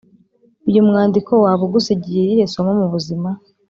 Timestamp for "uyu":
0.69-0.81